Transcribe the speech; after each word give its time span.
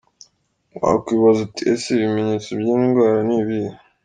Wakwibaza 0.81 1.39
uti 1.47 1.61
ese 1.73 1.87
ibimenyetso 1.93 2.49
by’iyi 2.59 2.85
ndwara 2.89 3.19
ni 3.27 3.35
ibihe?. 3.41 3.71